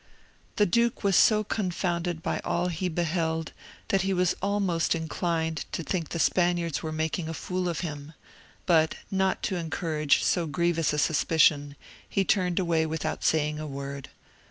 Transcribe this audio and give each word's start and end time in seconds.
The 0.55 0.65
duke 0.65 1.03
was 1.03 1.15
so 1.15 1.43
confounded 1.43 2.23
by 2.23 2.39
all 2.43 2.69
he 2.69 2.89
beheld, 2.89 3.51
that 3.89 4.01
he 4.01 4.15
was 4.15 4.35
almost 4.41 4.95
inclined 4.95 5.65
to 5.73 5.83
think 5.83 6.09
the 6.09 6.17
Spaniards 6.17 6.81
were 6.81 6.91
making 6.91 7.29
a 7.29 7.35
fool 7.35 7.69
of 7.69 7.81
him; 7.81 8.13
but, 8.65 8.95
not 9.11 9.43
to 9.43 9.57
encourage 9.57 10.23
so 10.23 10.47
grievous 10.47 10.91
a 10.91 10.97
suspicion, 10.97 11.75
he 12.09 12.25
turned 12.25 12.57
away 12.57 12.87
without 12.87 13.23
saying 13.23 13.59
a 13.59 13.67
word. 13.67 14.09